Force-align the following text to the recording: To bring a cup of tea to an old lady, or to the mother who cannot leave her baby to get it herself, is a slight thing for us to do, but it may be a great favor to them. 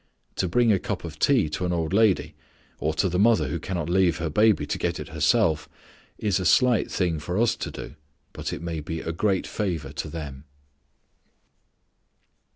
To 0.37 0.47
bring 0.47 0.71
a 0.71 0.79
cup 0.79 1.03
of 1.03 1.19
tea 1.19 1.47
to 1.49 1.63
an 1.63 1.71
old 1.71 1.93
lady, 1.93 2.33
or 2.79 2.95
to 2.95 3.07
the 3.07 3.19
mother 3.19 3.49
who 3.49 3.59
cannot 3.59 3.87
leave 3.87 4.17
her 4.17 4.31
baby 4.31 4.65
to 4.65 4.79
get 4.79 4.99
it 4.99 5.09
herself, 5.09 5.69
is 6.17 6.39
a 6.39 6.43
slight 6.45 6.89
thing 6.89 7.19
for 7.19 7.37
us 7.37 7.55
to 7.57 7.69
do, 7.69 7.93
but 8.33 8.51
it 8.51 8.63
may 8.63 8.79
be 8.79 9.01
a 9.01 9.11
great 9.11 9.45
favor 9.45 9.91
to 9.93 10.09
them. 10.09 10.45